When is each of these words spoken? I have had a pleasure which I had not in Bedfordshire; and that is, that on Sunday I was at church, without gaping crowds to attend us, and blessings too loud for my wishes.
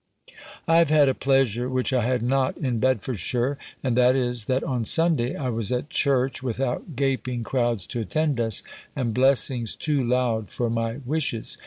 I 0.67 0.79
have 0.79 0.89
had 0.89 1.09
a 1.09 1.13
pleasure 1.13 1.69
which 1.69 1.93
I 1.93 2.03
had 2.03 2.23
not 2.23 2.57
in 2.57 2.79
Bedfordshire; 2.79 3.59
and 3.83 3.95
that 3.95 4.15
is, 4.15 4.45
that 4.45 4.63
on 4.63 4.83
Sunday 4.83 5.35
I 5.35 5.49
was 5.49 5.71
at 5.71 5.91
church, 5.91 6.41
without 6.41 6.95
gaping 6.95 7.43
crowds 7.43 7.85
to 7.85 7.99
attend 7.99 8.39
us, 8.39 8.63
and 8.95 9.13
blessings 9.13 9.75
too 9.75 10.03
loud 10.03 10.49
for 10.49 10.71
my 10.71 11.01
wishes. 11.05 11.59